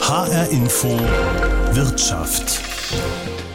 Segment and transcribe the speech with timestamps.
[0.00, 0.88] HR Info
[1.72, 2.60] Wirtschaft.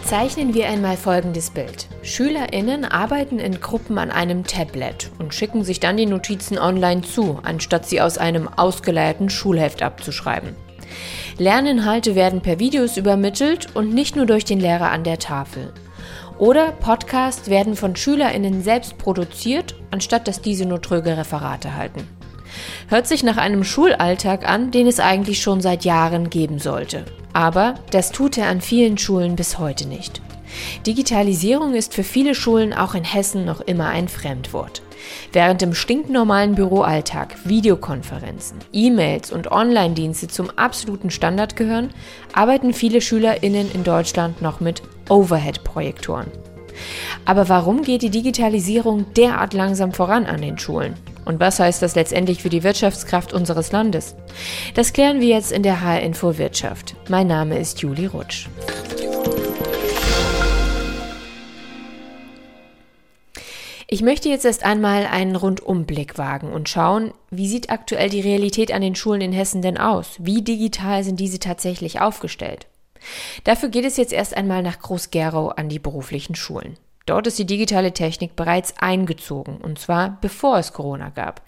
[0.03, 1.87] Zeichnen wir einmal folgendes Bild.
[2.03, 7.39] SchülerInnen arbeiten in Gruppen an einem Tablet und schicken sich dann die Notizen online zu,
[7.43, 10.55] anstatt sie aus einem ausgeleierten Schulheft abzuschreiben.
[11.37, 15.73] Lerninhalte werden per Videos übermittelt und nicht nur durch den Lehrer an der Tafel.
[16.37, 22.16] Oder Podcasts werden von SchülerInnen selbst produziert, anstatt dass diese nur tröge Referate halten.
[22.87, 27.05] Hört sich nach einem Schulalltag an, den es eigentlich schon seit Jahren geben sollte.
[27.33, 30.21] Aber das tut er an vielen Schulen bis heute nicht.
[30.85, 34.81] Digitalisierung ist für viele Schulen auch in Hessen noch immer ein Fremdwort.
[35.31, 41.91] Während im stinknormalen Büroalltag Videokonferenzen, E-Mails und Online-Dienste zum absoluten Standard gehören,
[42.33, 46.27] arbeiten viele SchülerInnen in Deutschland noch mit Overhead-Projektoren.
[47.25, 50.95] Aber warum geht die Digitalisierung derart langsam voran an den Schulen?
[51.27, 54.15] Und was heißt das letztendlich für die Wirtschaftskraft unseres Landes?
[54.75, 56.95] Das klären wir jetzt in der HR Info Wirtschaft.
[57.09, 58.47] Mein Name ist Juli Rutsch.
[63.89, 68.71] Ich möchte jetzt erst einmal einen Rundumblick wagen und schauen, wie sieht aktuell die Realität
[68.71, 70.15] an den Schulen in Hessen denn aus?
[70.19, 72.67] Wie digital sind diese tatsächlich aufgestellt?
[73.43, 76.77] Dafür geht es jetzt erst einmal nach Groß-Gerau an die beruflichen Schulen.
[77.07, 81.41] Dort ist die digitale Technik bereits eingezogen, und zwar bevor es Corona gab.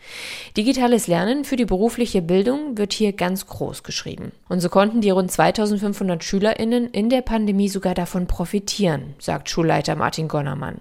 [0.56, 4.32] Digitales Lernen für die berufliche Bildung wird hier ganz groß geschrieben.
[4.48, 9.96] Und so konnten die rund 2500 Schülerinnen in der Pandemie sogar davon profitieren, sagt Schulleiter
[9.96, 10.80] Martin Gonnermann.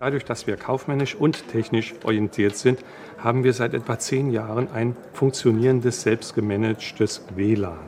[0.00, 2.80] Dadurch, dass wir kaufmännisch und technisch orientiert sind,
[3.18, 7.78] haben wir seit etwa zehn Jahren ein funktionierendes, selbstgemanagtes WLAN.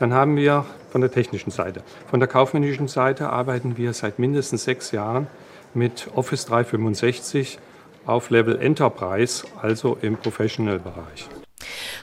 [0.00, 1.82] Dann haben wir von der technischen Seite.
[2.10, 5.26] Von der kaufmännischen Seite arbeiten wir seit mindestens sechs Jahren
[5.74, 7.58] mit Office 365
[8.06, 11.28] auf Level Enterprise, also im Professional-Bereich.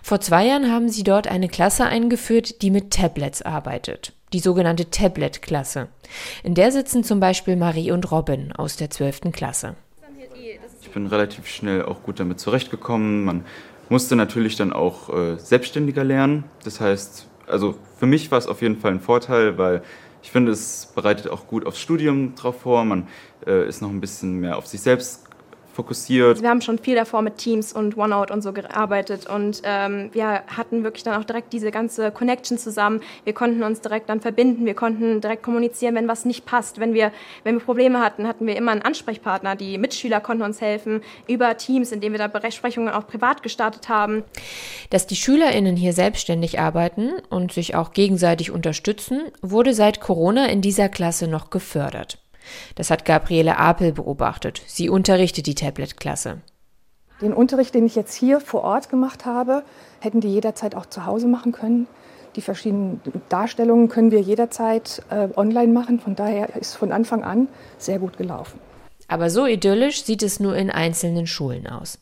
[0.03, 4.13] Vor zwei Jahren haben sie dort eine Klasse eingeführt, die mit Tablets arbeitet.
[4.33, 5.87] Die sogenannte Tablet-Klasse.
[6.43, 9.31] In der sitzen zum Beispiel Marie und Robin aus der 12.
[9.31, 9.75] Klasse.
[10.81, 13.23] Ich bin relativ schnell auch gut damit zurechtgekommen.
[13.23, 13.45] Man
[13.89, 16.43] musste natürlich dann auch äh, selbstständiger lernen.
[16.63, 19.83] Das heißt, also für mich war es auf jeden Fall ein Vorteil, weil
[20.23, 22.83] ich finde, es bereitet auch gut aufs Studium drauf vor.
[22.83, 23.07] Man
[23.45, 25.23] äh, ist noch ein bisschen mehr auf sich selbst
[25.75, 26.41] fokussiert.
[26.41, 30.43] Wir haben schon viel davor mit Teams und OneNote und so gearbeitet und ähm, wir
[30.47, 33.01] hatten wirklich dann auch direkt diese ganze Connection zusammen.
[33.25, 36.79] Wir konnten uns direkt dann verbinden, wir konnten direkt kommunizieren, wenn was nicht passt.
[36.79, 37.11] Wenn wir,
[37.43, 39.55] wenn wir Probleme hatten, hatten wir immer einen Ansprechpartner.
[39.55, 44.23] Die Mitschüler konnten uns helfen über Teams, indem wir da Besprechungen auch privat gestartet haben.
[44.89, 50.61] Dass die SchülerInnen hier selbstständig arbeiten und sich auch gegenseitig unterstützen, wurde seit Corona in
[50.61, 52.24] dieser Klasse noch gefördert.
[52.75, 54.61] Das hat Gabriele Apel beobachtet.
[54.65, 56.41] Sie unterrichtet die Tablet-Klasse.
[57.21, 59.63] Den Unterricht, den ich jetzt hier vor Ort gemacht habe,
[60.01, 61.87] hätten die jederzeit auch zu Hause machen können.
[62.35, 65.99] Die verschiedenen Darstellungen können wir jederzeit äh, online machen.
[65.99, 67.47] Von daher ist von Anfang an
[67.77, 68.59] sehr gut gelaufen.
[69.07, 71.99] Aber so idyllisch sieht es nur in einzelnen Schulen aus.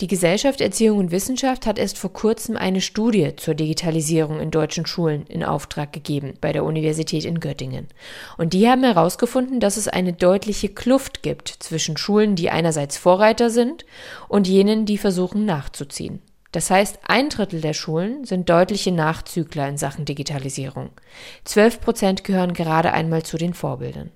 [0.00, 4.86] Die Gesellschaft Erziehung und Wissenschaft hat erst vor kurzem eine Studie zur Digitalisierung in deutschen
[4.86, 7.88] Schulen in Auftrag gegeben bei der Universität in Göttingen.
[8.36, 13.50] Und die haben herausgefunden, dass es eine deutliche Kluft gibt zwischen Schulen, die einerseits Vorreiter
[13.50, 13.86] sind
[14.28, 16.20] und jenen, die versuchen nachzuziehen.
[16.52, 20.90] Das heißt, ein Drittel der Schulen sind deutliche Nachzügler in Sachen Digitalisierung.
[21.44, 24.10] Zwölf Prozent gehören gerade einmal zu den Vorbildern.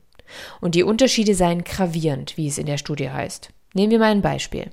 [0.61, 3.51] Und die Unterschiede seien gravierend, wie es in der Studie heißt.
[3.75, 4.70] Nehmen wir mal ein Beispiel.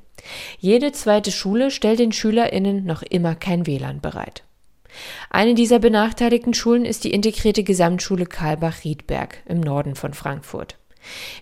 [0.60, 4.44] Jede zweite Schule stellt den SchülerInnen noch immer kein WLAN bereit.
[5.30, 10.78] Eine dieser benachteiligten Schulen ist die integrierte Gesamtschule Karlbach-Riedberg im Norden von Frankfurt.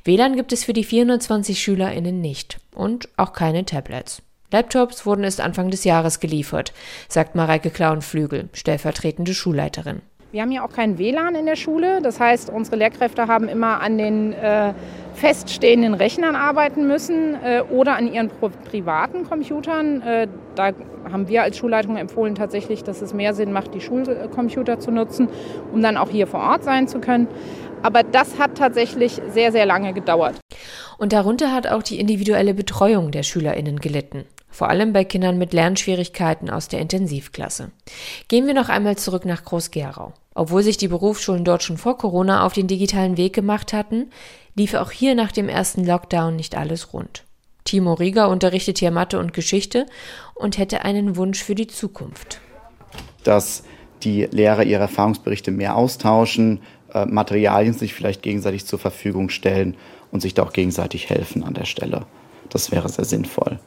[0.03, 4.21] WLAN gibt es für die 420 SchülerInnen nicht und auch keine Tablets.
[4.51, 6.71] Laptops wurden erst Anfang des Jahres geliefert,
[7.09, 10.01] sagt Mareike Klauenflügel, stellvertretende Schulleiterin.
[10.31, 12.01] Wir haben ja auch kein WLAN in der Schule.
[12.01, 14.73] Das heißt, unsere Lehrkräfte haben immer an den äh,
[15.13, 18.29] feststehenden Rechnern arbeiten müssen äh, oder an ihren
[18.69, 20.01] privaten Computern.
[20.01, 20.71] Äh, da
[21.09, 25.29] haben wir als Schulleitung empfohlen tatsächlich, dass es mehr Sinn macht, die Schulcomputer zu nutzen,
[25.71, 27.27] um dann auch hier vor Ort sein zu können.
[27.81, 30.35] Aber das hat tatsächlich sehr, sehr lange gedauert.
[30.97, 34.25] Und darunter hat auch die individuelle Betreuung der Schülerinnen gelitten
[34.55, 37.71] vor allem bei Kindern mit Lernschwierigkeiten aus der Intensivklasse.
[38.29, 40.13] Gehen wir noch einmal zurück nach Groß-Gerau.
[40.33, 44.11] Obwohl sich die Berufsschulen dort schon vor Corona auf den digitalen Weg gemacht hatten,
[44.55, 47.25] lief auch hier nach dem ersten Lockdown nicht alles rund.
[47.65, 49.87] Timo Rieger unterrichtet hier Mathe und Geschichte
[50.35, 52.39] und hätte einen Wunsch für die Zukunft.
[53.25, 53.63] Dass
[54.03, 56.61] die Lehrer ihre Erfahrungsberichte mehr austauschen,
[56.93, 59.75] äh, Materialien sich vielleicht gegenseitig zur Verfügung stellen
[60.11, 62.05] und sich da auch gegenseitig helfen an der Stelle.
[62.49, 63.59] Das wäre sehr sinnvoll.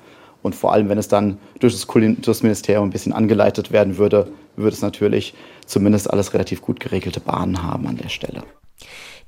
[0.43, 4.75] Und vor allem, wenn es dann durch das Kultusministerium ein bisschen angeleitet werden würde, würde
[4.75, 5.35] es natürlich
[5.67, 8.43] zumindest alles relativ gut geregelte Bahnen haben an der Stelle.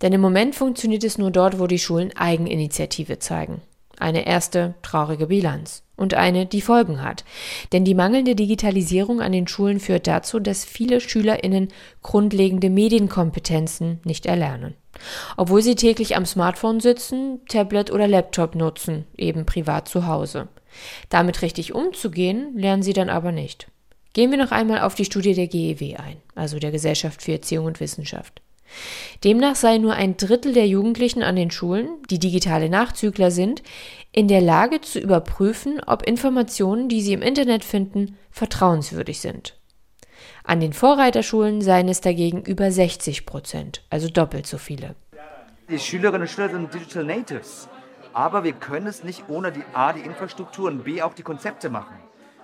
[0.03, 3.61] Denn im Moment funktioniert es nur dort, wo die Schulen Eigeninitiative zeigen.
[3.99, 7.25] Eine erste traurige Bilanz und eine, die Folgen hat.
[7.73, 11.69] Denn die mangelnde Digitalisierung an den Schulen führt dazu, dass viele Schülerinnen
[12.03, 14.75] grundlegende Medienkompetenzen nicht erlernen.
[15.37, 20.49] Obwohl sie täglich am Smartphone sitzen, Tablet oder Laptop nutzen, eben privat zu Hause.
[21.09, 23.69] Damit richtig umzugehen, lernen sie dann aber nicht.
[24.13, 27.67] Gehen wir noch einmal auf die Studie der GEW ein, also der Gesellschaft für Erziehung
[27.67, 28.43] und Wissenschaft.
[29.25, 33.63] Demnach sei nur ein Drittel der Jugendlichen an den Schulen, die digitale Nachzügler sind,
[34.13, 39.57] in der Lage zu überprüfen, ob Informationen, die sie im Internet finden, vertrauenswürdig sind.
[40.45, 44.95] An den Vorreiterschulen seien es dagegen über 60 Prozent, also doppelt so viele.
[45.69, 47.69] Die Schülerinnen und Schüler sind Digital Natives,
[48.13, 51.71] aber wir können es nicht ohne die A, die Infrastruktur und B, auch die Konzepte
[51.71, 51.95] machen.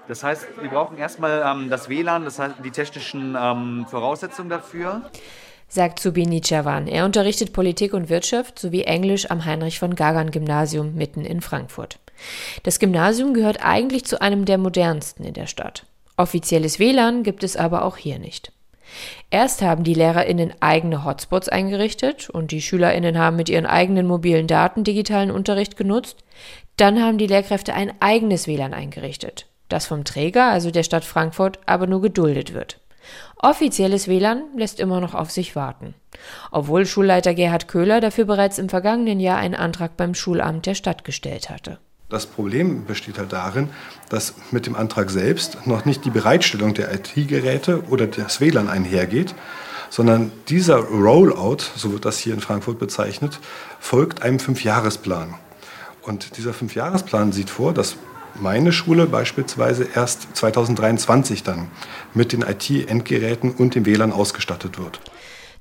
[0.09, 5.03] Das heißt, wir brauchen erstmal ähm, das WLAN, das heißt die technischen ähm, Voraussetzungen dafür
[5.69, 6.87] sagt Subini Chavan.
[6.87, 11.99] Er unterrichtet Politik und Wirtschaft sowie Englisch am Heinrich von Gagan Gymnasium mitten in Frankfurt.
[12.63, 15.85] Das Gymnasium gehört eigentlich zu einem der modernsten in der Stadt.
[16.17, 18.53] Offizielles WLAN gibt es aber auch hier nicht.
[19.31, 24.47] Erst haben die Lehrerinnen eigene Hotspots eingerichtet und die Schülerinnen haben mit ihren eigenen mobilen
[24.47, 26.19] Daten digitalen Unterricht genutzt.
[26.77, 31.59] Dann haben die Lehrkräfte ein eigenes WLAN eingerichtet, das vom Träger, also der Stadt Frankfurt,
[31.67, 32.81] aber nur geduldet wird.
[33.37, 35.95] Offizielles WLAN lässt immer noch auf sich warten.
[36.51, 41.05] Obwohl Schulleiter Gerhard Köhler dafür bereits im vergangenen Jahr einen Antrag beim Schulamt der Stadt
[41.05, 41.79] gestellt hatte.
[42.09, 43.69] Das Problem besteht halt darin,
[44.09, 49.35] dass mit dem Antrag selbst noch nicht die Bereitstellung der IT-Geräte oder das WLAN einhergeht,
[49.91, 53.41] sondern dieser Rollout, so wird das hier in Frankfurt bezeichnet,
[53.81, 55.35] folgt einem Fünfjahresplan.
[56.03, 57.97] Und dieser Fünfjahresplan sieht vor, dass
[58.41, 61.69] meine Schule beispielsweise erst 2023 dann
[62.15, 65.01] mit den IT-Endgeräten und dem WLAN ausgestattet wird.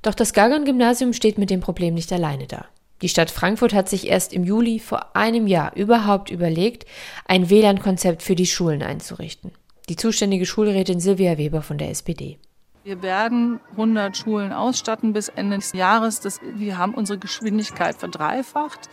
[0.02, 2.66] Doch das Gagan-Gymnasium steht mit dem Problem nicht alleine da.
[3.02, 6.86] Die Stadt Frankfurt hat sich erst im Juli vor einem Jahr überhaupt überlegt,
[7.26, 9.52] ein WLAN-Konzept für die Schulen einzurichten.
[9.88, 12.38] Die zuständige Schulrätin Silvia Weber von der SPD.
[12.86, 16.20] Wir werden 100 Schulen ausstatten bis Ende des Jahres.
[16.20, 18.88] Das, wir haben unsere Geschwindigkeit verdreifacht.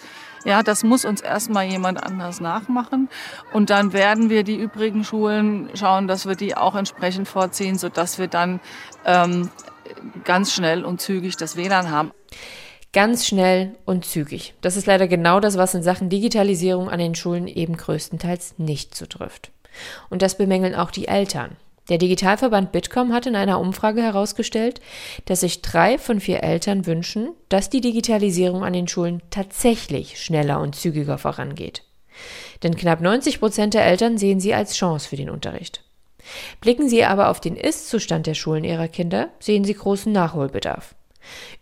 [0.45, 3.07] Ja, das muss uns erstmal jemand anders nachmachen.
[3.53, 8.17] Und dann werden wir die übrigen Schulen schauen, dass wir die auch entsprechend vorziehen, sodass
[8.17, 8.59] wir dann
[9.05, 9.51] ähm,
[10.23, 12.11] ganz schnell und zügig das WLAN haben.
[12.93, 14.53] Ganz schnell und zügig.
[14.61, 18.93] Das ist leider genau das, was in Sachen Digitalisierung an den Schulen eben größtenteils nicht
[18.93, 19.51] zutrifft.
[20.11, 21.57] Und das bemängeln auch die Eltern.
[21.89, 24.79] Der Digitalverband Bitkom hat in einer Umfrage herausgestellt,
[25.25, 30.61] dass sich drei von vier Eltern wünschen, dass die Digitalisierung an den Schulen tatsächlich schneller
[30.61, 31.83] und zügiger vorangeht.
[32.61, 35.83] Denn knapp 90 Prozent der Eltern sehen sie als Chance für den Unterricht.
[36.61, 40.95] Blicken Sie aber auf den Ist-Zustand der Schulen ihrer Kinder, sehen Sie großen Nachholbedarf.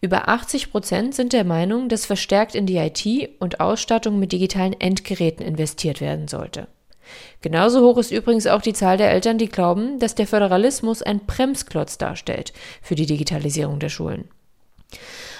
[0.02, 4.80] Über 80 Prozent sind der Meinung, dass verstärkt in die IT und Ausstattung mit digitalen
[4.80, 6.68] Endgeräten investiert werden sollte.
[7.42, 11.20] Genauso hoch ist übrigens auch die Zahl der Eltern, die glauben, dass der Föderalismus ein
[11.26, 14.30] Bremsklotz darstellt für die Digitalisierung der Schulen.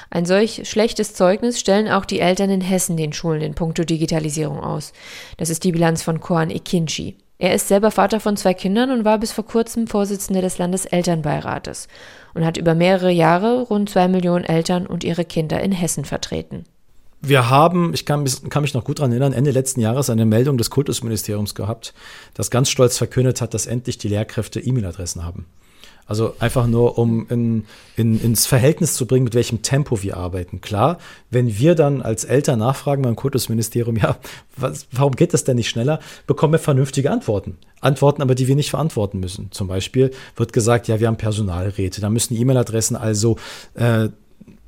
[0.10, 4.60] Ein solch schlechtes Zeugnis stellen auch die Eltern in Hessen den Schulen in puncto Digitalisierung
[4.60, 4.92] aus.
[5.38, 7.16] Das ist die Bilanz von Koan Ekinci.
[7.42, 11.88] Er ist selber Vater von zwei Kindern und war bis vor kurzem Vorsitzender des Landeselternbeirates
[12.36, 16.66] und hat über mehrere Jahre rund zwei Millionen Eltern und ihre Kinder in Hessen vertreten
[17.22, 20.58] wir haben, ich kann, kann, mich noch gut daran erinnern, Ende letzten Jahres eine Meldung
[20.58, 21.94] des Kultusministeriums gehabt,
[22.34, 25.46] das ganz stolz verkündet hat, dass endlich die Lehrkräfte E-Mail-Adressen haben.
[26.06, 27.66] Also einfach nur, um in,
[27.96, 30.60] in, ins Verhältnis zu bringen, mit welchem Tempo wir arbeiten.
[30.62, 30.98] Klar,
[31.30, 34.18] wenn wir dann als Eltern nachfragen beim Kultusministerium, ja,
[34.58, 37.58] was, warum geht das denn nicht schneller, bekommen wir vernünftige Antworten.
[37.80, 39.52] Antworten aber, die wir nicht verantworten müssen.
[39.52, 43.38] Zum Beispiel wird gesagt, ja, wir haben Personalräte, da müssen E-Mail-Adressen also
[43.74, 44.10] äh,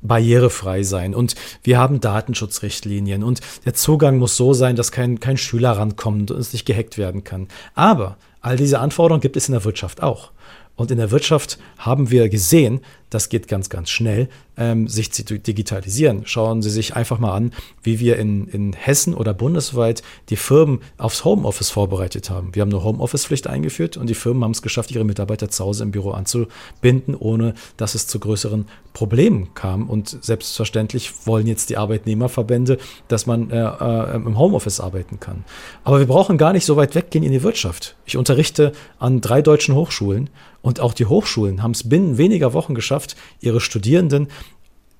[0.04, 5.38] barrierefrei sein und wir haben Datenschutzrichtlinien und der Zugang muss so sein, dass kein, kein
[5.38, 7.48] Schüler rankommt und es nicht gehackt werden kann.
[7.74, 10.30] Aber all diese Anforderungen gibt es in der Wirtschaft auch.
[10.76, 12.80] Und in der Wirtschaft haben wir gesehen,
[13.10, 16.22] das geht ganz, ganz schnell, ähm, sich zu digitalisieren.
[16.24, 20.80] Schauen Sie sich einfach mal an, wie wir in, in Hessen oder bundesweit die Firmen
[20.98, 22.54] aufs Homeoffice vorbereitet haben.
[22.54, 25.84] Wir haben eine Homeoffice-Pflicht eingeführt und die Firmen haben es geschafft, ihre Mitarbeiter zu Hause
[25.84, 29.88] im Büro anzubinden, ohne dass es zu größeren Problemen kam.
[29.90, 35.44] Und selbstverständlich wollen jetzt die Arbeitnehmerverbände, dass man äh, äh, im Homeoffice arbeiten kann.
[35.82, 37.96] Aber wir brauchen gar nicht so weit weggehen in die Wirtschaft.
[38.06, 40.30] Ich unterrichte an drei deutschen Hochschulen
[40.64, 42.93] und auch die Hochschulen haben es binnen weniger Wochen geschafft,
[43.40, 44.28] ihre Studierenden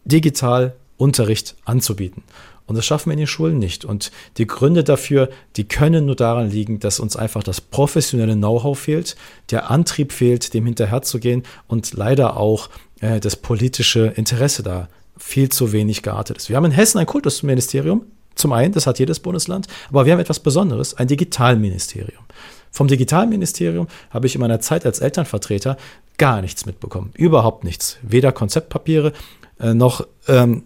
[0.04, 2.22] digital Unterricht anzubieten.
[2.66, 3.84] Und das schaffen wir in den Schulen nicht.
[3.84, 8.78] Und die Gründe dafür, die können nur daran liegen, dass uns einfach das professionelle Know-how
[8.78, 9.16] fehlt,
[9.50, 12.70] der Antrieb fehlt, dem hinterherzugehen und leider auch
[13.00, 16.48] äh, das politische Interesse da viel zu wenig geartet ist.
[16.48, 20.20] Wir haben in Hessen ein Kultusministerium, zum einen, das hat jedes Bundesland, aber wir haben
[20.20, 22.24] etwas Besonderes, ein Digitalministerium.
[22.70, 25.76] Vom Digitalministerium habe ich in meiner Zeit als Elternvertreter
[26.18, 27.10] gar nichts mitbekommen.
[27.14, 27.98] Überhaupt nichts.
[28.02, 29.12] Weder Konzeptpapiere
[29.58, 30.64] äh, noch ähm,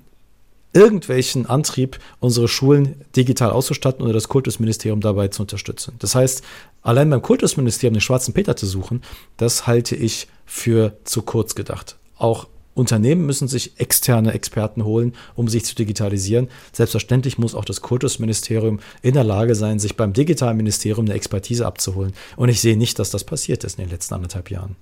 [0.73, 5.95] irgendwelchen Antrieb, unsere Schulen digital auszustatten oder das Kultusministerium dabei zu unterstützen.
[5.99, 6.43] Das heißt,
[6.83, 9.03] allein beim Kultusministerium den schwarzen Peter zu suchen,
[9.37, 11.97] das halte ich für zu kurz gedacht.
[12.17, 16.49] Auch Unternehmen müssen sich externe Experten holen, um sich zu digitalisieren.
[16.73, 22.13] Selbstverständlich muss auch das Kultusministerium in der Lage sein, sich beim Digitalministerium eine Expertise abzuholen.
[22.37, 24.77] Und ich sehe nicht, dass das passiert ist in den letzten anderthalb Jahren.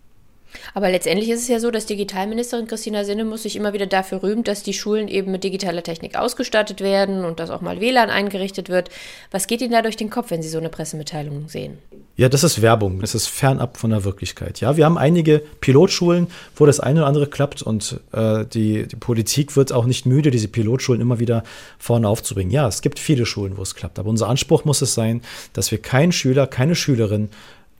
[0.75, 4.49] Aber letztendlich ist es ja so, dass Digitalministerin Christina Sinnemus sich immer wieder dafür rühmt,
[4.49, 8.69] dass die Schulen eben mit digitaler Technik ausgestattet werden und dass auch mal WLAN eingerichtet
[8.69, 8.91] wird.
[9.31, 11.79] Was geht Ihnen da durch den Kopf, wenn Sie so eine Pressemitteilung sehen?
[12.17, 13.01] Ja, das ist Werbung.
[13.01, 14.61] Das ist fernab von der Wirklichkeit.
[14.61, 18.97] Ja, wir haben einige Pilotschulen, wo das eine oder andere klappt und äh, die, die
[18.97, 21.43] Politik wird auch nicht müde, diese Pilotschulen immer wieder
[21.79, 22.51] vorne aufzubringen.
[22.51, 23.99] Ja, es gibt viele Schulen, wo es klappt.
[23.99, 25.21] Aber unser Anspruch muss es sein,
[25.53, 27.29] dass wir keinen Schüler, keine Schülerin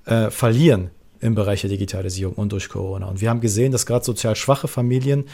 [0.05, 3.07] äh, verlieren, im Bereich der Digitalisierung und durch Corona.
[3.07, 5.25] Und wir haben gesehen, dass gerade sozial schwache Familien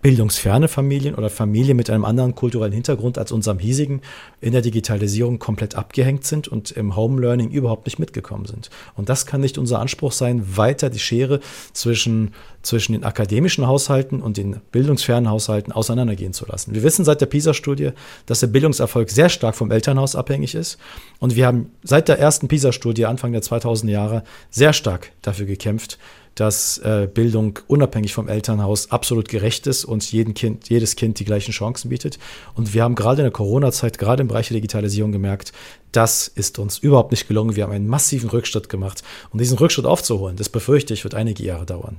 [0.00, 4.00] bildungsferne Familien oder Familien mit einem anderen kulturellen Hintergrund als unserem hiesigen
[4.40, 8.70] in der Digitalisierung komplett abgehängt sind und im Home Learning überhaupt nicht mitgekommen sind.
[8.96, 11.40] Und das kann nicht unser Anspruch sein, weiter die Schere
[11.72, 16.74] zwischen, zwischen den akademischen Haushalten und den bildungsfernen Haushalten auseinandergehen zu lassen.
[16.74, 17.90] Wir wissen seit der PISA-Studie,
[18.24, 20.78] dass der Bildungserfolg sehr stark vom Elternhaus abhängig ist.
[21.18, 25.98] Und wir haben seit der ersten PISA-Studie Anfang der 2000er Jahre sehr stark dafür gekämpft,
[26.34, 31.24] dass äh, Bildung unabhängig vom Elternhaus absolut gerecht ist und jedem kind, jedes Kind die
[31.24, 32.18] gleichen Chancen bietet.
[32.54, 35.52] Und wir haben gerade in der Corona-Zeit, gerade im Bereich der Digitalisierung gemerkt,
[35.92, 37.56] das ist uns überhaupt nicht gelungen.
[37.56, 39.02] Wir haben einen massiven Rückschritt gemacht.
[39.30, 41.98] Und diesen Rückschritt aufzuholen, das befürchte ich, wird einige Jahre dauern.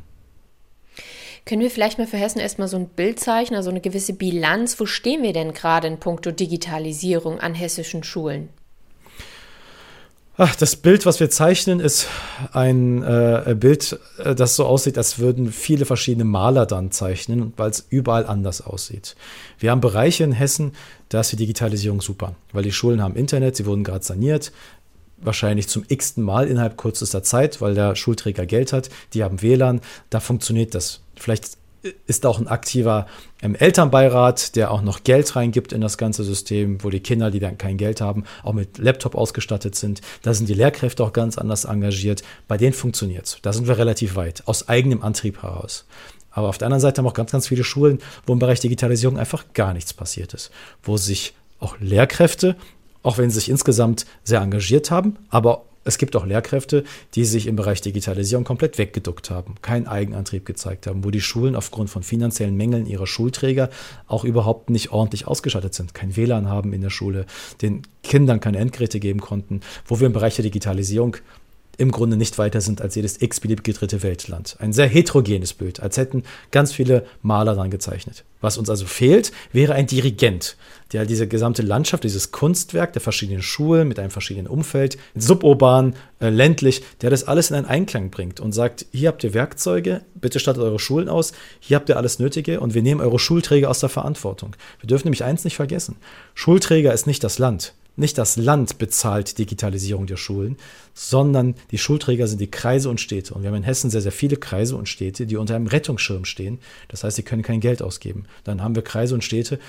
[1.45, 4.79] Können wir vielleicht mal für Hessen erstmal so ein Bild zeichnen, also eine gewisse Bilanz?
[4.79, 8.49] Wo stehen wir denn gerade in puncto Digitalisierung an hessischen Schulen?
[10.37, 12.07] Ach, das Bild, was wir zeichnen, ist
[12.51, 17.69] ein äh, Bild, äh, das so aussieht, als würden viele verschiedene Maler dann zeichnen, weil
[17.69, 19.15] es überall anders aussieht.
[19.59, 20.73] Wir haben Bereiche in Hessen,
[21.07, 24.51] da ist die Digitalisierung super, weil die Schulen haben Internet, sie wurden gerade saniert,
[25.17, 29.79] wahrscheinlich zum x-ten Mal innerhalb kürzester Zeit, weil der Schulträger Geld hat, die haben WLAN,
[30.09, 30.99] da funktioniert das.
[31.15, 31.57] Vielleicht
[32.07, 33.07] ist auch ein aktiver
[33.41, 37.39] ähm, Elternbeirat, der auch noch Geld reingibt in das ganze System, wo die Kinder, die
[37.39, 40.01] dann kein Geld haben, auch mit Laptop ausgestattet sind.
[40.21, 42.23] Da sind die Lehrkräfte auch ganz anders engagiert.
[42.47, 43.37] Bei denen funktioniert es.
[43.41, 45.85] Da sind wir relativ weit, aus eigenem Antrieb heraus.
[46.31, 48.59] Aber auf der anderen Seite haben wir auch ganz, ganz viele Schulen, wo im Bereich
[48.59, 50.51] Digitalisierung einfach gar nichts passiert ist,
[50.83, 52.55] wo sich auch Lehrkräfte,
[53.03, 57.47] auch wenn sie sich insgesamt sehr engagiert haben, aber es gibt auch Lehrkräfte, die sich
[57.47, 62.03] im Bereich Digitalisierung komplett weggeduckt haben, keinen Eigenantrieb gezeigt haben, wo die Schulen aufgrund von
[62.03, 63.69] finanziellen Mängeln ihrer Schulträger
[64.07, 67.25] auch überhaupt nicht ordentlich ausgestattet sind, kein WLAN haben in der Schule,
[67.61, 71.17] den Kindern keine Endgeräte geben konnten, wo wir im Bereich der Digitalisierung
[71.77, 74.55] im Grunde nicht weiter sind als jedes x-beliebige dritte Weltland.
[74.59, 78.23] Ein sehr heterogenes Bild, als hätten ganz viele Maler dann gezeichnet.
[78.41, 80.57] Was uns also fehlt, wäre ein Dirigent,
[80.93, 86.29] der diese gesamte Landschaft, dieses Kunstwerk der verschiedenen Schulen mit einem verschiedenen Umfeld, suburban, äh,
[86.29, 90.39] ländlich, der das alles in einen Einklang bringt und sagt, hier habt ihr Werkzeuge, bitte
[90.39, 93.79] stattet eure Schulen aus, hier habt ihr alles Nötige und wir nehmen eure Schulträger aus
[93.79, 94.55] der Verantwortung.
[94.79, 95.95] Wir dürfen nämlich eins nicht vergessen.
[96.33, 97.73] Schulträger ist nicht das Land.
[97.97, 100.57] Nicht das Land bezahlt Digitalisierung der Schulen,
[100.93, 103.33] sondern die Schulträger sind die Kreise und Städte.
[103.33, 106.25] Und wir haben in Hessen sehr, sehr viele Kreise und Städte, die unter einem Rettungsschirm
[106.25, 106.59] stehen.
[106.89, 108.25] Das heißt, sie können kein Geld ausgeben.
[108.43, 109.59] Dann haben wir Kreise und Städte,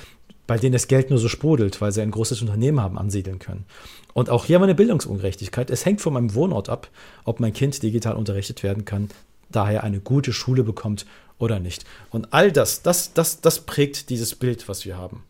[0.47, 3.65] bei denen das Geld nur so sprudelt, weil sie ein großes Unternehmen haben ansiedeln können.
[4.13, 5.71] Und auch hier haben wir eine Bildungsungerechtigkeit.
[5.71, 6.89] Es hängt von meinem Wohnort ab,
[7.25, 9.11] ob mein Kind digital unterrichtet werden kann,
[9.51, 11.07] daher eine gute Schule bekommt
[11.39, 11.85] oder nicht.
[12.11, 15.23] Und all das, das, das, das prägt dieses Bild, was wir haben.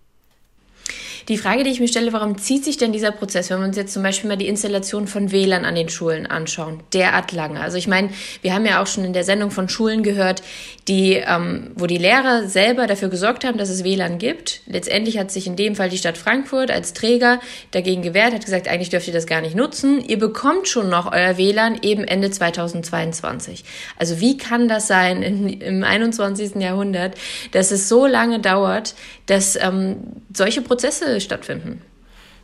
[1.28, 3.76] Die Frage, die ich mir stelle, warum zieht sich denn dieser Prozess, wenn wir uns
[3.76, 7.60] jetzt zum Beispiel mal die Installation von WLAN an den Schulen anschauen, derart lange?
[7.60, 8.10] Also ich meine,
[8.42, 10.42] wir haben ja auch schon in der Sendung von Schulen gehört,
[10.88, 14.60] die, ähm, wo die Lehrer selber dafür gesorgt haben, dass es WLAN gibt.
[14.66, 17.40] Letztendlich hat sich in dem Fall die Stadt Frankfurt als Träger
[17.72, 20.02] dagegen gewehrt, hat gesagt, eigentlich dürft ihr das gar nicht nutzen.
[20.06, 23.64] Ihr bekommt schon noch euer WLAN eben Ende 2022.
[23.98, 26.56] Also wie kann das sein in, im 21.
[26.56, 27.14] Jahrhundert,
[27.52, 28.94] dass es so lange dauert,
[29.26, 29.96] dass ähm,
[30.32, 30.62] solche
[31.06, 31.82] Prozesse stattfinden.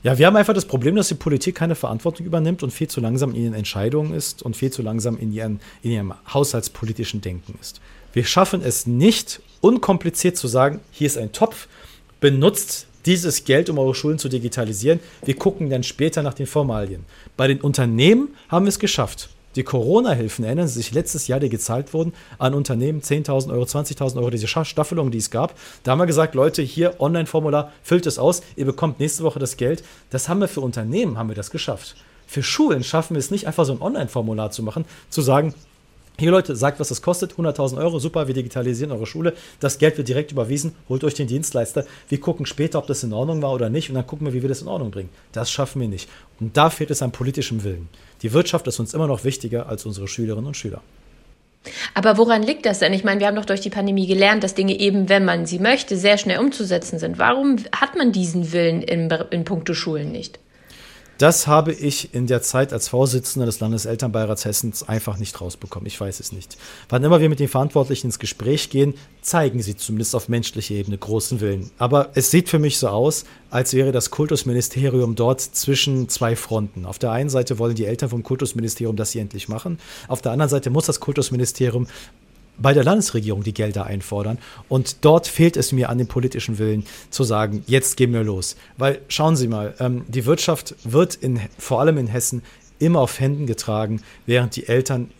[0.02, 3.00] Ja, wir haben einfach das Problem, dass die Politik keine Verantwortung übernimmt und viel zu
[3.00, 7.56] langsam in ihren Entscheidungen ist und viel zu langsam in, ihren, in ihrem haushaltspolitischen Denken
[7.60, 7.80] ist.
[8.12, 11.68] Wir schaffen es nicht, unkompliziert zu sagen, hier ist ein Topf,
[12.20, 15.00] benutzt dieses Geld, um eure Schulen zu digitalisieren.
[15.24, 17.04] Wir gucken dann später nach den Formalien.
[17.36, 19.28] Bei den Unternehmen haben wir es geschafft.
[19.54, 24.16] Die Corona-Hilfen, erinnern Sie sich, letztes Jahr, die gezahlt wurden an Unternehmen, 10.000 Euro, 20.000
[24.16, 25.54] Euro, diese Staffelung, die es gab.
[25.82, 29.56] Da haben wir gesagt, Leute, hier Online-Formular, füllt es aus, ihr bekommt nächste Woche das
[29.56, 29.84] Geld.
[30.10, 31.96] Das haben wir für Unternehmen, haben wir das geschafft.
[32.26, 35.54] Für Schulen schaffen wir es nicht, einfach so ein Online-Formular zu machen, zu sagen,
[36.18, 39.96] hier Leute, sagt, was das kostet, 100.000 Euro, super, wir digitalisieren eure Schule, das Geld
[39.96, 43.52] wird direkt überwiesen, holt euch den Dienstleister, wir gucken später, ob das in Ordnung war
[43.52, 45.08] oder nicht und dann gucken wir, wie wir das in Ordnung bringen.
[45.32, 46.08] Das schaffen wir nicht.
[46.38, 47.88] Und da fehlt es an politischem Willen.
[48.22, 50.80] Die Wirtschaft ist uns immer noch wichtiger als unsere Schülerinnen und Schüler.
[51.94, 52.92] Aber woran liegt das denn?
[52.92, 55.58] Ich meine, wir haben doch durch die Pandemie gelernt, dass Dinge eben, wenn man sie
[55.58, 57.18] möchte, sehr schnell umzusetzen sind.
[57.18, 60.38] Warum hat man diesen Willen in, in puncto Schulen nicht?
[61.22, 65.86] Das habe ich in der Zeit als Vorsitzender des Landeselternbeirats Hessens einfach nicht rausbekommen.
[65.86, 66.56] Ich weiß es nicht.
[66.88, 70.98] Wann immer wir mit den Verantwortlichen ins Gespräch gehen, zeigen sie zumindest auf menschlicher Ebene
[70.98, 71.70] großen Willen.
[71.78, 76.86] Aber es sieht für mich so aus, als wäre das Kultusministerium dort zwischen zwei Fronten.
[76.86, 79.78] Auf der einen Seite wollen die Eltern vom Kultusministerium das sie endlich machen.
[80.08, 81.86] Auf der anderen Seite muss das Kultusministerium
[82.62, 84.38] bei der Landesregierung die Gelder einfordern.
[84.68, 88.56] Und dort fehlt es mir an dem politischen Willen zu sagen, jetzt gehen wir los.
[88.78, 92.42] Weil schauen Sie mal, ähm, die Wirtschaft wird in, vor allem in Hessen
[92.78, 95.10] immer auf Händen getragen, während die Eltern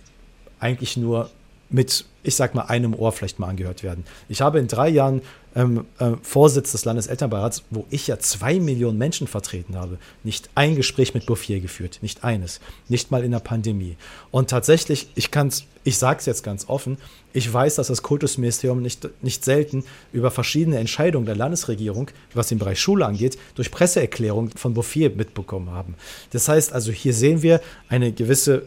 [0.58, 1.30] eigentlich nur
[1.73, 4.05] mit, ich sag mal, einem Ohr vielleicht mal angehört werden.
[4.29, 5.23] Ich habe in drei Jahren
[5.55, 10.76] ähm, äh, Vorsitz des Landeselternbeirats, wo ich ja zwei Millionen Menschen vertreten habe, nicht ein
[10.76, 13.97] Gespräch mit Bouffier geführt, nicht eines, nicht mal in der Pandemie.
[14.31, 16.97] Und tatsächlich, ich kann es, ich sage es jetzt ganz offen,
[17.33, 22.59] ich weiß, dass das Kultusministerium nicht, nicht selten über verschiedene Entscheidungen der Landesregierung, was den
[22.59, 25.95] Bereich Schule angeht, durch Presseerklärungen von Bouffier mitbekommen haben.
[26.31, 28.64] Das heißt also, hier sehen wir eine gewisse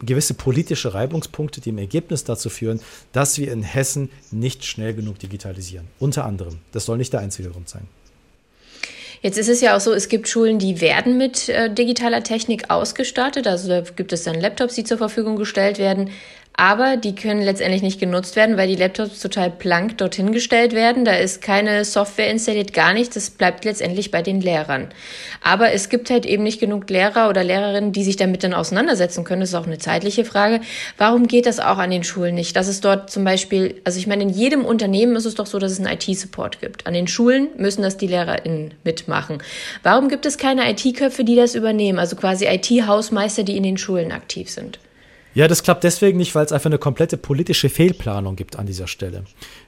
[0.00, 2.80] gewisse politische Reibungspunkte, die im Ergebnis dazu führen,
[3.12, 5.86] dass wir in Hessen nicht schnell genug digitalisieren.
[5.98, 6.58] Unter anderem.
[6.72, 7.86] Das soll nicht der einzige Grund sein.
[9.22, 12.70] Jetzt ist es ja auch so, es gibt Schulen, die werden mit äh, digitaler Technik
[12.70, 13.46] ausgestattet.
[13.46, 16.10] Also da gibt es dann Laptops, die zur Verfügung gestellt werden
[16.56, 21.04] aber die können letztendlich nicht genutzt werden, weil die Laptops total blank dorthin gestellt werden.
[21.04, 23.14] Da ist keine Software installiert, gar nichts.
[23.14, 24.88] Das bleibt letztendlich bei den Lehrern.
[25.42, 29.24] Aber es gibt halt eben nicht genug Lehrer oder Lehrerinnen, die sich damit dann auseinandersetzen
[29.24, 29.40] können.
[29.40, 30.60] Das ist auch eine zeitliche Frage.
[30.96, 32.56] Warum geht das auch an den Schulen nicht?
[32.56, 35.58] Dass es dort zum Beispiel, also ich meine, in jedem Unternehmen ist es doch so,
[35.58, 36.86] dass es einen IT-Support gibt.
[36.86, 39.42] An den Schulen müssen das die LehrerInnen mitmachen.
[39.82, 41.98] Warum gibt es keine IT-Köpfe, die das übernehmen?
[41.98, 44.78] Also quasi IT-Hausmeister, die in den Schulen aktiv sind?
[45.36, 48.86] Ja, das klappt deswegen nicht, weil es einfach eine komplette politische Fehlplanung gibt an dieser
[48.86, 49.24] Stelle.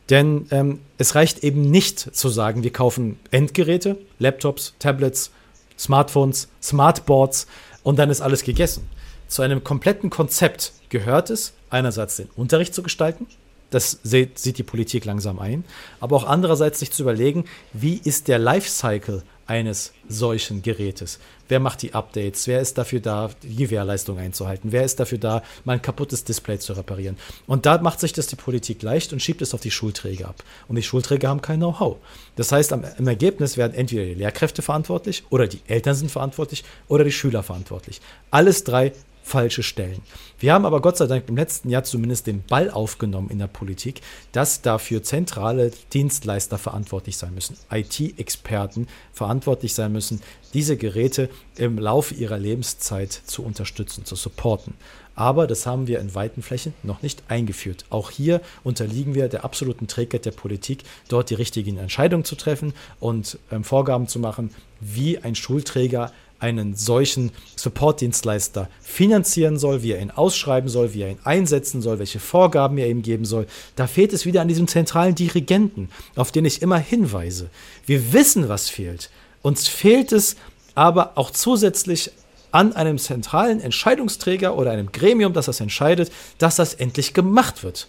[0.09, 5.31] Denn ähm, es reicht eben nicht zu sagen, wir kaufen Endgeräte, Laptops, Tablets,
[5.79, 7.49] Smartphones, Smartboards
[7.83, 8.89] und dann ist alles gegessen.
[9.27, 13.27] Zu einem kompletten Konzept gehört es, einerseits den Unterricht zu gestalten,
[13.69, 15.65] das sieht, die Politik langsam ein,
[16.01, 21.19] aber auch andererseits sich zu überlegen, wie ist der Lifecycle eines solchen Gerätes.
[21.49, 22.47] Wer macht die Updates?
[22.47, 24.71] Wer ist dafür da, die Gewährleistung einzuhalten?
[24.71, 27.17] Wer ist dafür da, mal ein kaputtes Display zu reparieren?
[27.47, 30.45] Und da macht sich das die Politik leicht und schiebt es auf die Schulträger ab.
[30.69, 31.97] Und die Schulträger haben kein Know-how.
[32.37, 37.05] Das heißt, im Ergebnis werden entweder die Lehrkräfte verantwortlich oder die Eltern sind verantwortlich oder
[37.05, 38.03] die Schüler verantwortlich.
[38.31, 38.93] Alles drei
[39.29, 40.01] falsche Stellen.
[40.39, 43.47] Wir haben aber Gott sei Dank im letzten Jahr zumindest den Ball aufgenommen in der
[43.47, 44.01] Politik,
[44.33, 50.23] dass dafür zentrale Dienstleister verantwortlich sein müssen, IT-Experten verantwortlich sein müssen,
[50.55, 54.75] diese Geräte im Laufe ihrer Lebenszeit zu unterstützen, zu supporten.
[55.15, 57.87] Aber das haben wir in weiten Flächen noch nicht eingeführt.
[57.91, 62.73] Auch hier unterliegen wir der absoluten Trägheit der Politik, dort die richtigen Entscheidungen zu treffen
[63.01, 70.01] und ähm, Vorgaben zu machen, wie ein Schulträger einen solchen Support-Dienstleister finanzieren soll, wie er
[70.01, 73.47] ihn ausschreiben soll, wie er ihn einsetzen soll, welche Vorgaben er ihm geben soll.
[73.77, 77.51] Da fehlt es wieder an diesem zentralen Dirigenten, auf den ich immer hinweise.
[77.87, 79.11] Wir wissen, was fehlt.
[79.43, 80.37] Uns fehlt es
[80.75, 82.13] aber auch zusätzlich
[82.51, 87.89] an einem zentralen Entscheidungsträger oder einem Gremium, das das entscheidet, dass das endlich gemacht wird.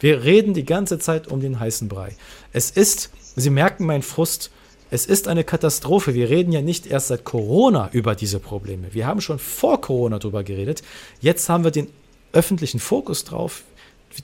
[0.00, 2.16] Wir reden die ganze Zeit um den heißen Brei.
[2.52, 4.50] Es ist, Sie merken meinen Frust,
[4.90, 6.14] es ist eine Katastrophe.
[6.14, 8.88] Wir reden ja nicht erst seit Corona über diese Probleme.
[8.92, 10.82] Wir haben schon vor Corona darüber geredet.
[11.20, 11.88] Jetzt haben wir den
[12.32, 13.62] öffentlichen Fokus drauf.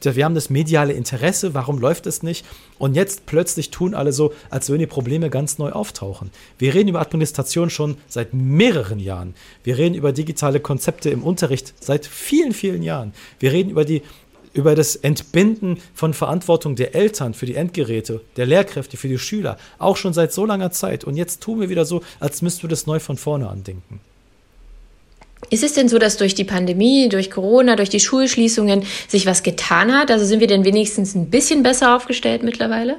[0.02, 2.46] Wir haben das mediale Interesse, warum läuft es nicht?
[2.78, 6.30] Und jetzt plötzlich tun alle so, als würden die Probleme ganz neu auftauchen.
[6.58, 9.34] Wir reden über Administration schon seit mehreren Jahren.
[9.64, 13.12] Wir reden über digitale Konzepte im Unterricht seit vielen, vielen Jahren.
[13.40, 14.02] Wir reden über die
[14.52, 19.58] über das Entbinden von Verantwortung der Eltern für die Endgeräte, der Lehrkräfte für die Schüler,
[19.78, 21.04] auch schon seit so langer Zeit.
[21.04, 24.00] Und jetzt tun wir wieder so, als müssten wir das neu von vorne andenken.
[25.48, 29.42] Ist es denn so, dass durch die Pandemie, durch Corona, durch die Schulschließungen sich was
[29.42, 30.10] getan hat?
[30.10, 32.96] Also sind wir denn wenigstens ein bisschen besser aufgestellt mittlerweile?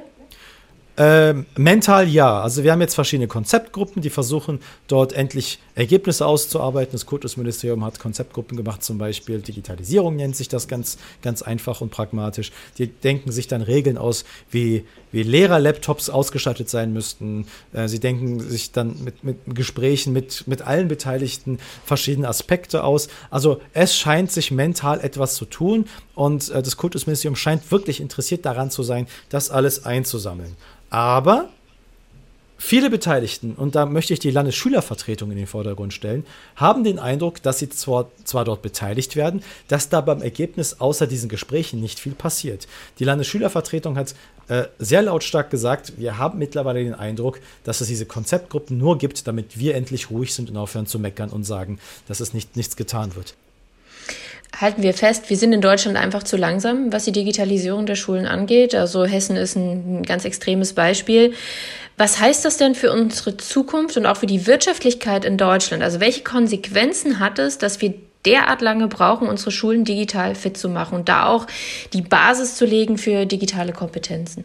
[0.98, 2.42] Ähm, mental ja.
[2.42, 6.92] Also wir haben jetzt verschiedene Konzeptgruppen, die versuchen dort endlich Ergebnisse auszuarbeiten.
[6.92, 11.90] Das Kultusministerium hat Konzeptgruppen gemacht, zum Beispiel Digitalisierung nennt sich das ganz, ganz einfach und
[11.90, 12.52] pragmatisch.
[12.78, 17.46] Die denken sich dann Regeln aus, wie, wie Lehrer-Laptops ausgestattet sein müssten.
[17.72, 23.08] Äh, sie denken sich dann mit, mit Gesprächen mit, mit allen Beteiligten verschiedene Aspekte aus.
[23.30, 28.44] Also es scheint sich mental etwas zu tun und äh, das Kultusministerium scheint wirklich interessiert
[28.44, 30.56] daran zu sein, das alles einzusammeln.
[30.90, 31.48] Aber
[32.64, 37.42] viele Beteiligten, und da möchte ich die Landesschülervertretung in den Vordergrund stellen, haben den Eindruck,
[37.42, 41.98] dass sie zwar, zwar dort beteiligt werden, dass da beim Ergebnis außer diesen Gesprächen nicht
[41.98, 42.68] viel passiert.
[43.00, 44.14] Die Landesschülervertretung hat
[44.46, 49.26] äh, sehr lautstark gesagt, wir haben mittlerweile den Eindruck, dass es diese Konzeptgruppen nur gibt,
[49.26, 52.76] damit wir endlich ruhig sind und aufhören zu meckern und sagen, dass es nicht, nichts
[52.76, 53.34] getan wird
[54.60, 58.26] halten wir fest, wir sind in Deutschland einfach zu langsam, was die Digitalisierung der Schulen
[58.26, 58.74] angeht.
[58.74, 61.32] Also Hessen ist ein ganz extremes Beispiel.
[61.96, 65.82] Was heißt das denn für unsere Zukunft und auch für die Wirtschaftlichkeit in Deutschland?
[65.82, 70.68] Also welche Konsequenzen hat es, dass wir derart lange brauchen, unsere Schulen digital fit zu
[70.68, 71.46] machen und da auch
[71.92, 74.44] die Basis zu legen für digitale Kompetenzen?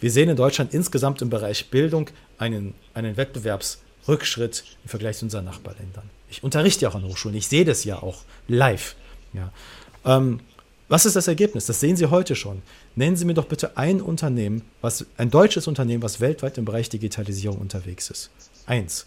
[0.00, 5.44] Wir sehen in Deutschland insgesamt im Bereich Bildung einen, einen Wettbewerbsrückschritt im Vergleich zu unseren
[5.44, 6.10] Nachbarländern.
[6.28, 8.96] Ich unterrichte ja auch an Hochschulen, ich sehe das ja auch live.
[9.32, 9.52] Ja.
[10.04, 10.40] Ähm,
[10.92, 11.64] was ist das Ergebnis?
[11.64, 12.60] Das sehen Sie heute schon.
[12.96, 16.90] Nennen Sie mir doch bitte ein Unternehmen, was, ein deutsches Unternehmen, was weltweit im Bereich
[16.90, 18.28] Digitalisierung unterwegs ist.
[18.66, 19.06] Eins.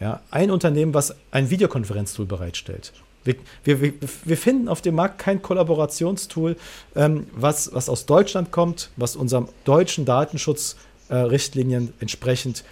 [0.00, 2.94] Ja, ein Unternehmen, was ein Videokonferenztool bereitstellt.
[3.24, 3.92] Wir, wir,
[4.24, 6.56] wir, finden auf dem Markt kein Kollaborationstool,
[6.96, 12.64] ähm, was, was aus Deutschland kommt, was unserem deutschen Datenschutzrichtlinien äh, entsprechend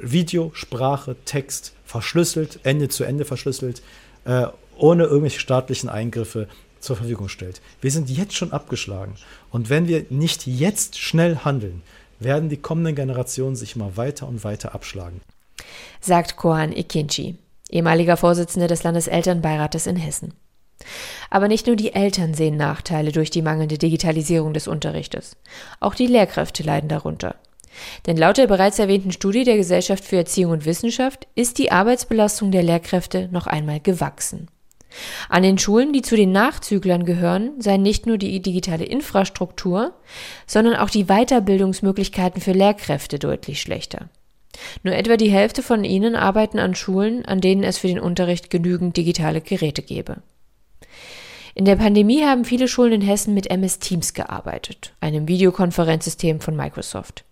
[0.00, 3.82] Video, Sprache, Text verschlüsselt, Ende zu Ende verschlüsselt,
[4.24, 6.48] äh, ohne irgendwelche staatlichen Eingriffe
[6.84, 7.60] zur Verfügung stellt.
[7.80, 9.14] Wir sind jetzt schon abgeschlagen.
[9.50, 11.82] Und wenn wir nicht jetzt schnell handeln,
[12.20, 15.20] werden die kommenden Generationen sich immer weiter und weiter abschlagen.
[16.00, 17.36] Sagt Kohan Ikinci,
[17.70, 20.34] ehemaliger Vorsitzender des Landeselternbeirates in Hessen.
[21.30, 25.36] Aber nicht nur die Eltern sehen Nachteile durch die mangelnde Digitalisierung des Unterrichtes.
[25.80, 27.36] Auch die Lehrkräfte leiden darunter.
[28.06, 32.52] Denn laut der bereits erwähnten Studie der Gesellschaft für Erziehung und Wissenschaft ist die Arbeitsbelastung
[32.52, 34.48] der Lehrkräfte noch einmal gewachsen.
[35.28, 39.94] An den Schulen, die zu den Nachzüglern gehören, seien nicht nur die digitale Infrastruktur,
[40.46, 44.08] sondern auch die Weiterbildungsmöglichkeiten für Lehrkräfte deutlich schlechter.
[44.82, 48.50] Nur etwa die Hälfte von ihnen arbeiten an Schulen, an denen es für den Unterricht
[48.50, 50.22] genügend digitale Geräte gäbe.
[51.54, 56.56] In der Pandemie haben viele Schulen in Hessen mit MS Teams gearbeitet, einem Videokonferenzsystem von
[56.56, 57.24] Microsoft.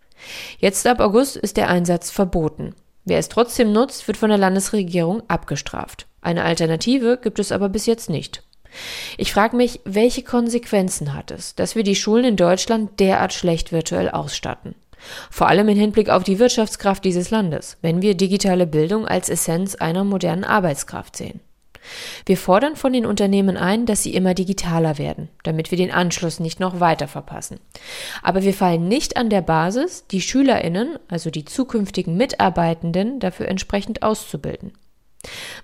[0.59, 2.75] Jetzt ab August ist der Einsatz verboten.
[3.05, 6.07] Wer es trotzdem nutzt, wird von der Landesregierung abgestraft.
[6.23, 8.43] Eine Alternative gibt es aber bis jetzt nicht.
[9.19, 13.71] Ich frage mich, welche Konsequenzen hat es, dass wir die Schulen in Deutschland derart schlecht
[13.71, 14.75] virtuell ausstatten?
[15.31, 19.75] Vor allem im Hinblick auf die Wirtschaftskraft dieses Landes, wenn wir digitale Bildung als Essenz
[19.75, 21.41] einer modernen Arbeitskraft sehen.
[22.27, 26.39] Wir fordern von den Unternehmen ein, dass sie immer digitaler werden, damit wir den Anschluss
[26.39, 27.59] nicht noch weiter verpassen.
[28.23, 34.05] Aber wir fallen nicht an der Basis, die Schülerinnen, also die zukünftigen Mitarbeitenden, dafür entsprechend
[34.05, 34.73] auszubilden.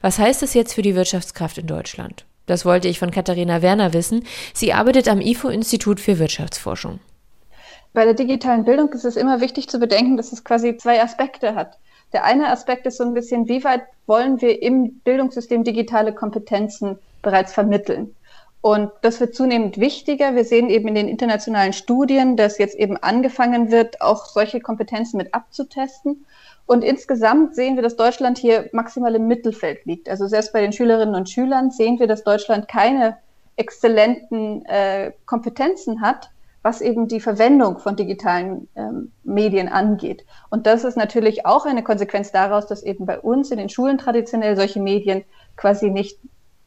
[0.00, 2.24] Was heißt das jetzt für die Wirtschaftskraft in Deutschland?
[2.46, 4.24] Das wollte ich von Katharina Werner wissen.
[4.54, 7.00] Sie arbeitet am IFO-Institut für Wirtschaftsforschung.
[7.92, 11.54] Bei der digitalen Bildung ist es immer wichtig zu bedenken, dass es quasi zwei Aspekte
[11.54, 11.78] hat.
[12.12, 16.98] Der eine Aspekt ist so ein bisschen, wie weit wollen wir im Bildungssystem digitale Kompetenzen
[17.22, 18.14] bereits vermitteln?
[18.60, 20.34] Und das wird zunehmend wichtiger.
[20.34, 25.16] Wir sehen eben in den internationalen Studien, dass jetzt eben angefangen wird, auch solche Kompetenzen
[25.18, 26.24] mit abzutesten.
[26.68, 30.06] Und insgesamt sehen wir, dass Deutschland hier maximal im Mittelfeld liegt.
[30.06, 33.16] Also selbst bei den Schülerinnen und Schülern sehen wir, dass Deutschland keine
[33.56, 40.26] exzellenten äh, Kompetenzen hat, was eben die Verwendung von digitalen ähm, Medien angeht.
[40.50, 43.96] Und das ist natürlich auch eine Konsequenz daraus, dass eben bei uns in den Schulen
[43.96, 45.24] traditionell solche Medien
[45.56, 46.18] quasi nicht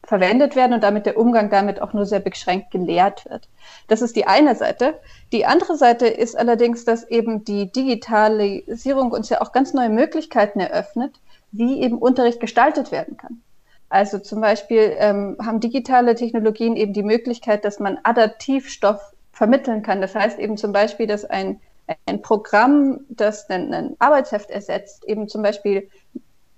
[0.04, 3.48] verwendet werden und damit der Umgang damit auch nur sehr beschränkt gelehrt wird.
[3.86, 4.94] Das ist die eine Seite.
[5.30, 10.58] Die andere Seite ist allerdings, dass eben die Digitalisierung uns ja auch ganz neue Möglichkeiten
[10.58, 11.20] eröffnet,
[11.52, 13.42] wie eben Unterricht gestaltet werden kann.
[13.88, 19.00] Also zum Beispiel ähm, haben digitale Technologien eben die Möglichkeit, dass man Adaptivstoff
[19.32, 20.00] vermitteln kann.
[20.00, 21.60] Das heißt eben zum Beispiel, dass ein,
[22.06, 25.90] ein Programm, das ein, ein Arbeitsheft ersetzt, eben zum Beispiel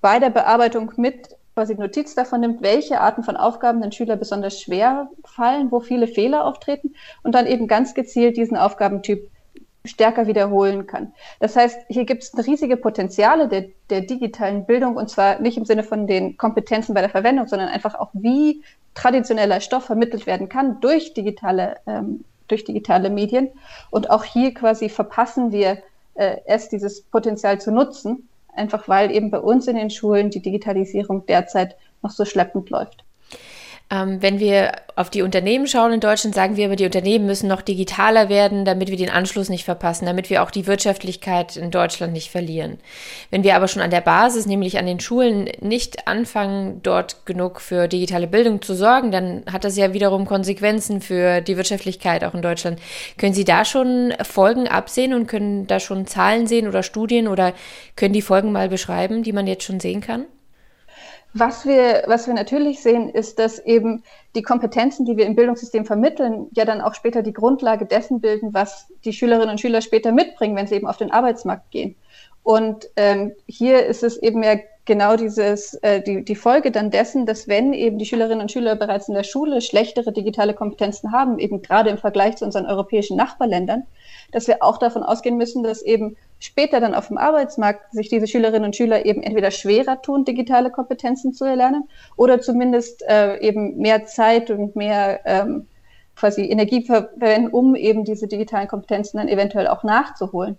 [0.01, 4.61] bei der Bearbeitung mit quasi Notiz davon nimmt, welche Arten von Aufgaben den Schüler besonders
[4.61, 9.31] schwer fallen, wo viele Fehler auftreten und dann eben ganz gezielt diesen Aufgabentyp
[9.87, 11.13] stärker wiederholen kann.
[11.41, 15.67] Das heißt, hier gibt es riesige Potenziale der, der digitalen Bildung und zwar nicht im
[15.67, 18.63] Sinne von den Kompetenzen bei der Verwendung, sondern einfach auch, wie
[18.95, 23.51] traditioneller Stoff vermittelt werden kann durch digitale ähm, durch digitale Medien.
[23.91, 25.79] Und auch hier quasi verpassen wir
[26.15, 30.43] äh, erst dieses Potenzial zu nutzen, einfach weil eben bei uns in den Schulen die
[30.43, 33.04] Digitalisierung derzeit noch so schleppend läuft.
[33.91, 37.49] Ähm, wenn wir auf die Unternehmen schauen in Deutschland, sagen wir immer, die Unternehmen müssen
[37.49, 41.71] noch digitaler werden, damit wir den Anschluss nicht verpassen, damit wir auch die Wirtschaftlichkeit in
[41.71, 42.79] Deutschland nicht verlieren.
[43.31, 47.61] Wenn wir aber schon an der Basis, nämlich an den Schulen, nicht anfangen, dort genug
[47.61, 52.35] für digitale Bildung zu sorgen, dann hat das ja wiederum Konsequenzen für die Wirtschaftlichkeit auch
[52.35, 52.81] in Deutschland.
[53.19, 57.53] Können Sie da schon Folgen absehen und können da schon Zahlen sehen oder Studien oder
[57.97, 60.25] können die Folgen mal beschreiben, die man jetzt schon sehen kann?
[61.37, 64.05] Was wir, was wir natürlich sehen, ist, dass eben
[64.37, 68.55] die Kompetenzen, die wir im Bildungssystem vermitteln, ja dann auch später die Grundlage dessen bilden,
[68.55, 71.97] was die Schülerinnen und Schüler später mitbringen, wenn sie eben auf den Arbeitsmarkt gehen.
[72.45, 77.27] Und ähm, hier ist es eben ja genau dieses, äh, die, die Folge dann dessen,
[77.27, 81.41] dass wenn eben die Schülerinnen und Schüler bereits in der Schule schlechtere digitale Kompetenzen haben,
[81.41, 83.85] eben gerade im Vergleich zu unseren europäischen Nachbarländern,
[84.33, 88.27] dass wir auch davon ausgehen müssen, dass eben später dann auf dem Arbeitsmarkt sich diese
[88.27, 93.79] Schülerinnen und Schüler eben entweder schwerer tun, digitale Kompetenzen zu erlernen oder zumindest äh, eben
[93.79, 95.67] mehr Zeit und mehr ähm,
[96.17, 100.59] quasi Energie verwenden, um eben diese digitalen Kompetenzen dann eventuell auch nachzuholen.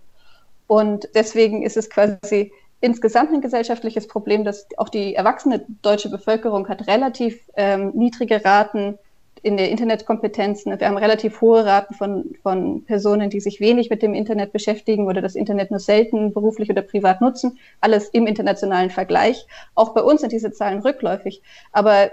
[0.66, 6.68] Und deswegen ist es quasi insgesamt ein gesellschaftliches Problem, dass auch die erwachsene deutsche Bevölkerung
[6.68, 8.98] hat relativ ähm, niedrige Raten
[9.46, 10.76] in der Internetkompetenzen.
[10.76, 15.06] Wir haben relativ hohe Raten von, von Personen, die sich wenig mit dem Internet beschäftigen
[15.06, 17.56] oder das Internet nur selten beruflich oder privat nutzen.
[17.80, 19.46] Alles im internationalen Vergleich.
[19.76, 21.42] Auch bei uns sind diese Zahlen rückläufig.
[21.70, 22.10] Aber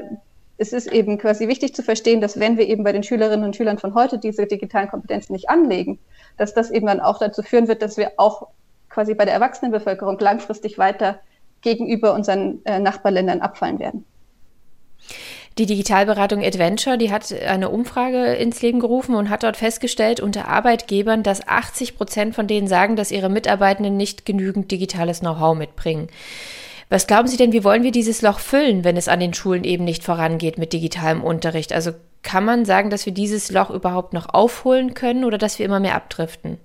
[0.59, 3.55] es ist eben quasi wichtig zu verstehen, dass wenn wir eben bei den Schülerinnen und
[3.55, 5.97] Schülern von heute diese digitalen Kompetenzen nicht anlegen,
[6.37, 8.49] dass das eben dann auch dazu führen wird, dass wir auch
[8.89, 11.19] quasi bei der Erwachsenenbevölkerung langfristig weiter
[11.61, 14.05] gegenüber unseren äh, Nachbarländern abfallen werden.
[15.59, 20.47] Die Digitalberatung Adventure, die hat eine Umfrage ins Leben gerufen und hat dort festgestellt unter
[20.47, 26.07] Arbeitgebern, dass 80 Prozent von denen sagen, dass ihre Mitarbeitenden nicht genügend digitales Know-how mitbringen.
[26.89, 29.63] Was glauben Sie denn, wie wollen wir dieses Loch füllen, wenn es an den Schulen
[29.63, 31.71] eben nicht vorangeht mit digitalem Unterricht?
[31.71, 31.91] Also
[32.23, 35.79] kann man sagen, dass wir dieses Loch überhaupt noch aufholen können oder dass wir immer
[35.79, 36.57] mehr abdriften?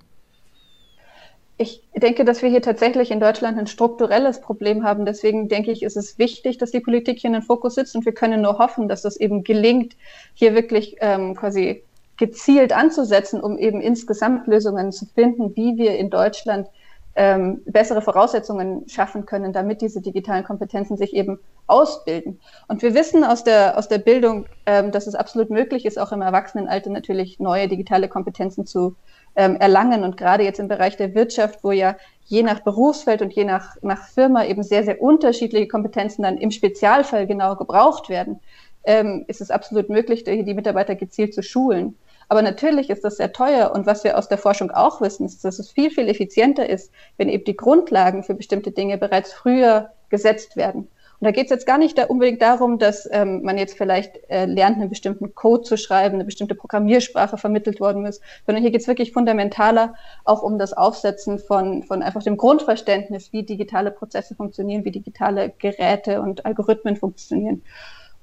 [1.61, 5.05] Ich denke, dass wir hier tatsächlich in Deutschland ein strukturelles Problem haben.
[5.05, 8.05] Deswegen denke ich, ist es wichtig, dass die Politik hier in den Fokus sitzt und
[8.05, 9.97] wir können nur hoffen, dass das eben gelingt,
[10.33, 11.83] hier wirklich ähm, quasi
[12.15, 16.69] gezielt anzusetzen, um eben insgesamt Lösungen zu finden, wie wir in Deutschland
[17.15, 22.39] ähm, bessere Voraussetzungen schaffen können, damit diese digitalen Kompetenzen sich eben ausbilden.
[22.69, 26.13] Und wir wissen aus der, aus der Bildung, ähm, dass es absolut möglich ist, auch
[26.13, 28.95] im Erwachsenenalter natürlich neue digitale Kompetenzen zu
[29.39, 30.03] ähm, erlangen.
[30.03, 33.77] Und gerade jetzt im Bereich der Wirtschaft, wo ja je nach Berufsfeld und je nach,
[33.81, 38.41] nach Firma eben sehr, sehr unterschiedliche Kompetenzen dann im Spezialfall genau gebraucht werden,
[38.83, 41.95] ähm, ist es absolut möglich, die, die Mitarbeiter gezielt zu schulen.
[42.27, 43.71] Aber natürlich ist das sehr teuer.
[43.73, 46.91] Und was wir aus der Forschung auch wissen, ist, dass es viel, viel effizienter ist,
[47.15, 50.89] wenn eben die Grundlagen für bestimmte Dinge bereits früher gesetzt werden.
[51.19, 54.19] Und da geht es jetzt gar nicht da unbedingt darum, dass ähm, man jetzt vielleicht
[54.29, 58.71] äh, lernt, einen bestimmten Code zu schreiben, eine bestimmte Programmiersprache vermittelt worden ist, sondern hier
[58.71, 63.91] geht es wirklich fundamentaler auch um das Aufsetzen von, von einfach dem Grundverständnis, wie digitale
[63.91, 67.63] Prozesse funktionieren, wie digitale Geräte und Algorithmen funktionieren.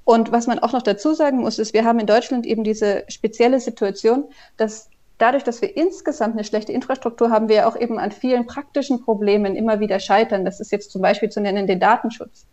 [0.05, 3.05] Und was man auch noch dazu sagen muss, ist, wir haben in Deutschland eben diese
[3.09, 4.25] spezielle Situation,
[4.57, 9.03] dass dadurch, dass wir insgesamt eine schlechte Infrastruktur haben, wir auch eben an vielen praktischen
[9.03, 10.47] Problemen immer wieder scheitern.
[10.47, 12.47] Das ist jetzt zum Beispiel zu nennen den Datenschutz.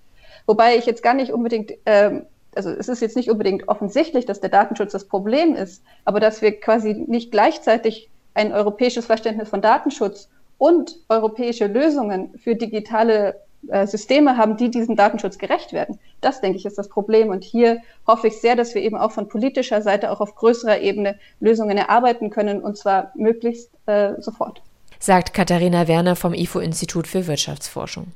[0.45, 2.25] Wobei ich jetzt gar nicht unbedingt, ähm,
[2.55, 6.41] also es ist jetzt nicht unbedingt offensichtlich, dass der Datenschutz das Problem ist, aber dass
[6.41, 13.87] wir quasi nicht gleichzeitig ein europäisches Verständnis von Datenschutz und europäische Lösungen für digitale äh,
[13.87, 15.99] Systeme haben, die diesem Datenschutz gerecht werden.
[16.21, 17.29] Das, denke ich, ist das Problem.
[17.29, 20.79] Und hier hoffe ich sehr, dass wir eben auch von politischer Seite auch auf größerer
[20.79, 24.61] Ebene Lösungen erarbeiten können, und zwar möglichst äh, sofort.
[24.99, 28.07] Sagt Katharina Werner vom IFO-Institut für Wirtschaftsforschung.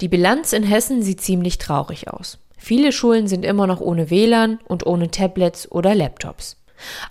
[0.00, 2.38] Die Bilanz in Hessen sieht ziemlich traurig aus.
[2.56, 6.56] Viele Schulen sind immer noch ohne WLAN und ohne Tablets oder Laptops.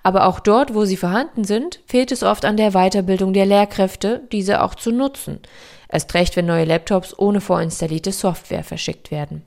[0.02, 4.22] Aber auch dort, wo sie vorhanden sind, fehlt es oft an der Weiterbildung der Lehrkräfte,
[4.32, 5.40] diese auch zu nutzen.
[5.90, 9.44] Erst recht, wenn neue Laptops ohne vorinstallierte Software verschickt werden.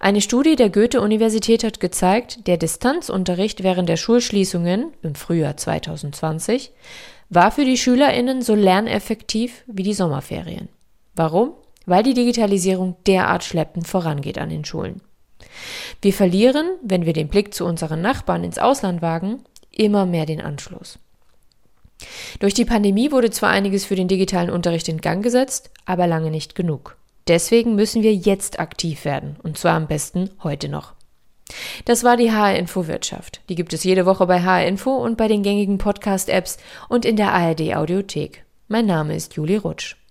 [0.00, 6.72] Eine Studie der Goethe-Universität hat gezeigt, der Distanzunterricht während der Schulschließungen im Frühjahr 2020
[7.28, 10.68] war für die SchülerInnen so lerneffektiv wie die Sommerferien.
[11.14, 11.52] Warum?
[11.86, 15.00] Weil die Digitalisierung derart schleppend vorangeht an den Schulen.
[16.00, 20.40] Wir verlieren, wenn wir den Blick zu unseren Nachbarn ins Ausland wagen, immer mehr den
[20.40, 20.98] Anschluss.
[22.40, 26.30] Durch die Pandemie wurde zwar einiges für den digitalen Unterricht in Gang gesetzt, aber lange
[26.30, 26.96] nicht genug.
[27.28, 30.94] Deswegen müssen wir jetzt aktiv werden, und zwar am besten heute noch.
[31.84, 33.40] Das war die HR Info Wirtschaft.
[33.48, 37.16] Die gibt es jede Woche bei HR Info und bei den gängigen Podcast-Apps und in
[37.16, 38.44] der ARD Audiothek.
[38.68, 40.01] Mein Name ist Juli Rutsch.